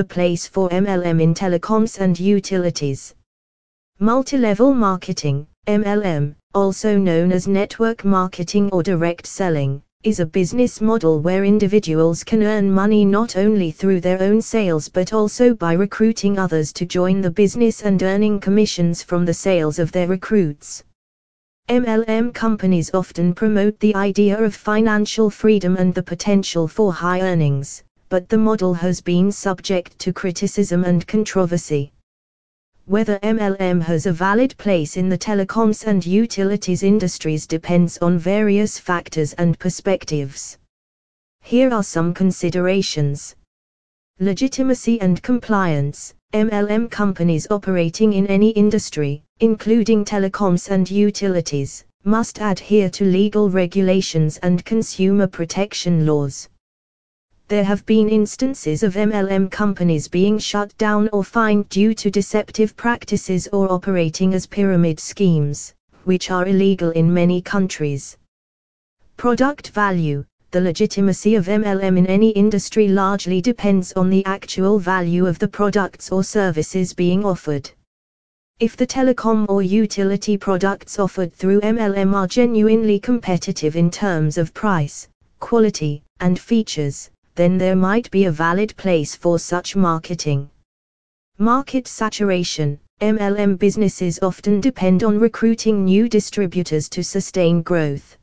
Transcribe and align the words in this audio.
the 0.00 0.04
place 0.04 0.46
for 0.46 0.70
MLM 0.70 1.20
in 1.20 1.34
telecoms 1.34 2.00
and 2.00 2.18
utilities. 2.18 3.14
Multilevel 4.00 4.74
marketing, 4.74 5.46
MLM, 5.66 6.34
also 6.54 6.96
known 6.96 7.30
as 7.30 7.46
network 7.46 8.02
marketing 8.02 8.70
or 8.72 8.82
direct 8.82 9.26
selling, 9.26 9.82
is 10.02 10.18
a 10.18 10.24
business 10.24 10.80
model 10.80 11.20
where 11.20 11.44
individuals 11.44 12.24
can 12.24 12.42
earn 12.42 12.72
money 12.72 13.04
not 13.04 13.36
only 13.36 13.70
through 13.70 14.00
their 14.00 14.22
own 14.22 14.40
sales 14.40 14.88
but 14.88 15.12
also 15.12 15.52
by 15.52 15.74
recruiting 15.74 16.38
others 16.38 16.72
to 16.72 16.86
join 16.86 17.20
the 17.20 17.30
business 17.30 17.82
and 17.82 18.02
earning 18.02 18.40
commissions 18.40 19.02
from 19.02 19.26
the 19.26 19.34
sales 19.34 19.78
of 19.78 19.92
their 19.92 20.08
recruits. 20.08 20.82
MLM 21.68 22.32
companies 22.32 22.90
often 22.94 23.34
promote 23.34 23.78
the 23.80 23.94
idea 23.94 24.42
of 24.42 24.54
financial 24.54 25.28
freedom 25.28 25.76
and 25.76 25.94
the 25.94 26.02
potential 26.02 26.66
for 26.66 26.90
high 26.90 27.20
earnings, 27.20 27.84
but 28.10 28.28
the 28.28 28.36
model 28.36 28.74
has 28.74 29.00
been 29.00 29.30
subject 29.30 29.96
to 30.00 30.12
criticism 30.12 30.82
and 30.82 31.06
controversy. 31.06 31.92
Whether 32.86 33.20
MLM 33.20 33.80
has 33.82 34.04
a 34.04 34.12
valid 34.12 34.56
place 34.58 34.96
in 34.96 35.08
the 35.08 35.16
telecoms 35.16 35.84
and 35.86 36.04
utilities 36.04 36.82
industries 36.82 37.46
depends 37.46 37.98
on 37.98 38.18
various 38.18 38.80
factors 38.80 39.32
and 39.34 39.56
perspectives. 39.60 40.58
Here 41.42 41.72
are 41.72 41.84
some 41.84 42.12
considerations. 42.12 43.36
Legitimacy 44.18 45.00
and 45.00 45.22
compliance. 45.22 46.12
MLM 46.34 46.90
companies 46.90 47.46
operating 47.48 48.12
in 48.14 48.26
any 48.26 48.50
industry, 48.50 49.22
including 49.38 50.04
telecoms 50.04 50.68
and 50.68 50.90
utilities, 50.90 51.84
must 52.02 52.40
adhere 52.40 52.90
to 52.90 53.04
legal 53.04 53.50
regulations 53.50 54.36
and 54.38 54.64
consumer 54.64 55.28
protection 55.28 56.06
laws 56.06 56.48
there 57.50 57.64
have 57.64 57.84
been 57.84 58.08
instances 58.08 58.84
of 58.84 58.94
MLM 58.94 59.50
companies 59.50 60.06
being 60.06 60.38
shut 60.38 60.72
down 60.78 61.08
or 61.12 61.24
fined 61.24 61.68
due 61.68 61.92
to 61.94 62.08
deceptive 62.08 62.76
practices 62.76 63.48
or 63.52 63.72
operating 63.72 64.34
as 64.34 64.46
pyramid 64.46 65.00
schemes, 65.00 65.74
which 66.04 66.30
are 66.30 66.46
illegal 66.46 66.92
in 66.92 67.12
many 67.12 67.42
countries. 67.42 68.16
Product 69.16 69.70
value 69.70 70.24
The 70.52 70.60
legitimacy 70.60 71.34
of 71.34 71.46
MLM 71.46 71.98
in 71.98 72.06
any 72.06 72.30
industry 72.30 72.86
largely 72.86 73.40
depends 73.40 73.92
on 73.94 74.10
the 74.10 74.24
actual 74.26 74.78
value 74.78 75.26
of 75.26 75.40
the 75.40 75.48
products 75.48 76.12
or 76.12 76.22
services 76.22 76.94
being 76.94 77.24
offered. 77.24 77.68
If 78.60 78.76
the 78.76 78.86
telecom 78.86 79.46
or 79.48 79.60
utility 79.60 80.36
products 80.36 81.00
offered 81.00 81.34
through 81.34 81.62
MLM 81.62 82.14
are 82.14 82.28
genuinely 82.28 83.00
competitive 83.00 83.74
in 83.74 83.90
terms 83.90 84.38
of 84.38 84.54
price, 84.54 85.08
quality, 85.40 86.04
and 86.20 86.38
features, 86.38 87.10
then 87.40 87.56
there 87.56 87.74
might 87.74 88.10
be 88.10 88.26
a 88.26 88.30
valid 88.30 88.76
place 88.76 89.14
for 89.14 89.38
such 89.38 89.74
marketing. 89.74 90.50
Market 91.38 91.88
saturation 91.88 92.78
MLM 93.00 93.58
businesses 93.58 94.18
often 94.20 94.60
depend 94.60 95.02
on 95.02 95.18
recruiting 95.18 95.82
new 95.82 96.06
distributors 96.06 96.86
to 96.90 97.02
sustain 97.02 97.62
growth. 97.62 98.18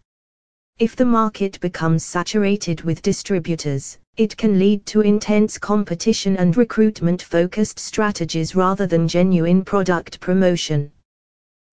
If 0.77 0.95
the 0.95 1.05
market 1.05 1.59
becomes 1.61 2.03
saturated 2.03 2.81
with 2.81 3.01
distributors, 3.01 3.97
it 4.17 4.37
can 4.37 4.59
lead 4.59 4.85
to 4.85 5.01
intense 5.01 5.57
competition 5.57 6.37
and 6.37 6.55
recruitment 6.55 7.23
focused 7.23 7.79
strategies 7.79 8.53
rather 8.53 8.85
than 8.85 9.07
genuine 9.07 9.65
product 9.65 10.19
promotion. 10.19 10.91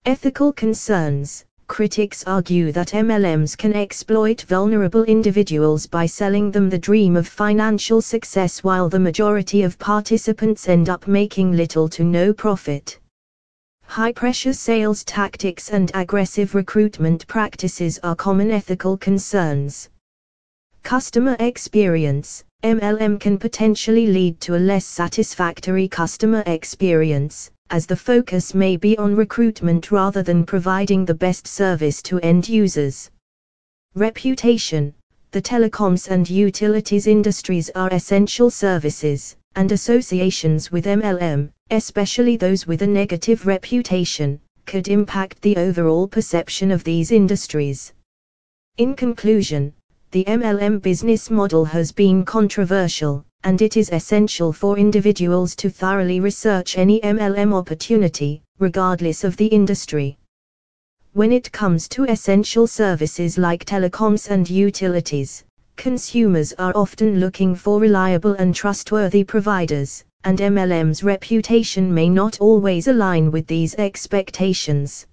Ethical 0.07 0.51
concerns 0.51 1.45
critics 1.67 2.25
argue 2.27 2.73
that 2.73 2.93
MLMs 2.93 3.57
can 3.57 3.75
exploit 3.75 4.43
vulnerable 4.43 5.05
individuals 5.05 5.87
by 5.87 6.07
selling 6.07 6.51
them 6.51 6.69
the 6.69 6.79
dream 6.79 7.17
of 7.17 7.27
financial 7.27 8.01
success 8.01 8.63
while 8.63 8.89
the 8.89 8.99
majority 8.99 9.63
of 9.63 9.79
participants 9.79 10.69
end 10.69 10.89
up 10.89 11.07
making 11.07 11.53
little 11.53 11.89
to 11.89 12.05
no 12.05 12.33
profit. 12.33 12.99
High 13.87 14.13
pressure 14.13 14.53
sales 14.53 15.05
tactics 15.05 15.71
and 15.71 15.91
aggressive 15.95 16.55
recruitment 16.55 17.27
practices 17.27 17.99
are 18.03 18.17
common 18.17 18.51
ethical 18.51 18.97
concerns. 18.97 19.89
Customer 20.83 21.37
experience 21.39 22.45
MLM 22.65 23.21
can 23.21 23.39
potentially 23.39 24.07
lead 24.07 24.41
to 24.41 24.57
a 24.57 24.59
less 24.59 24.87
satisfactory 24.87 25.87
customer 25.87 26.43
experience, 26.47 27.51
as 27.75 27.87
the 27.87 27.97
focus 27.97 28.55
may 28.55 28.77
be 28.77 28.97
on 28.99 29.17
recruitment 29.17 29.91
rather 29.91 30.23
than 30.23 30.47
providing 30.47 31.05
the 31.05 31.21
best 31.27 31.45
service 31.45 32.01
to 32.01 32.21
end 32.21 32.49
users. 32.49 33.11
Reputation 33.97 34.95
The 35.33 35.43
telecoms 35.43 36.07
and 36.09 36.31
utilities 36.31 37.09
industries 37.09 37.71
are 37.75 37.93
essential 37.93 38.49
services, 38.49 39.35
and 39.57 39.73
associations 39.73 40.71
with 40.71 40.85
MLM, 40.85 41.51
especially 41.71 42.37
those 42.37 42.65
with 42.65 42.83
a 42.83 42.87
negative 42.87 43.45
reputation, 43.45 44.39
could 44.67 44.87
impact 44.87 45.43
the 45.43 45.57
overall 45.57 46.07
perception 46.07 46.71
of 46.71 46.85
these 46.85 47.11
industries. 47.11 47.93
In 48.77 48.95
conclusion, 48.95 49.73
the 50.15 50.25
MLM 50.27 50.81
business 50.81 51.29
model 51.29 51.65
has 51.65 51.91
been 51.91 52.25
controversial, 52.25 53.25
and 53.43 53.61
it 53.61 53.77
is 53.77 53.91
essential 53.91 54.53
for 54.53 54.79
individuals 54.79 55.57
to 55.57 55.69
thoroughly 55.69 56.21
research 56.21 56.79
any 56.79 57.01
MLM 57.01 57.53
opportunity, 57.53 58.41
regardless 58.61 59.25
of 59.25 59.37
the 59.37 59.47
industry. 59.47 60.17
When 61.15 61.33
it 61.33 61.51
comes 61.51 61.89
to 61.89 62.05
essential 62.05 62.69
services 62.69 63.39
like 63.39 63.65
telecoms 63.65 64.31
and 64.31 64.49
utilities, 64.49 65.43
consumers 65.75 66.53
are 66.61 66.77
often 66.77 67.19
looking 67.19 67.57
for 67.57 67.81
reliable 67.81 68.35
and 68.35 68.55
trustworthy 68.55 69.25
providers, 69.25 70.05
and 70.23 70.39
MLM's 70.39 71.03
reputation 71.03 71.93
may 71.93 72.09
not 72.09 72.41
always 72.41 72.87
align 72.87 73.33
with 73.33 73.49
these 73.49 73.75
expectations. 73.75 75.09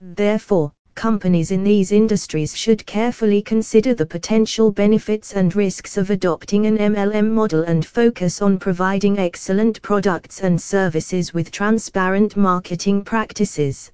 Therefore, 0.00 0.72
companies 0.94 1.50
in 1.50 1.64
these 1.64 1.92
industries 1.92 2.56
should 2.56 2.84
carefully 2.86 3.42
consider 3.42 3.94
the 3.94 4.06
potential 4.06 4.70
benefits 4.70 5.32
and 5.32 5.54
risks 5.56 5.96
of 5.96 6.10
adopting 6.10 6.66
an 6.66 6.78
MLM 6.78 7.30
model 7.30 7.62
and 7.62 7.84
focus 7.84 8.40
on 8.40 8.58
providing 8.58 9.18
excellent 9.18 9.80
products 9.82 10.40
and 10.40 10.60
services 10.60 11.34
with 11.34 11.50
transparent 11.50 12.36
marketing 12.36 13.02
practices. 13.02 13.90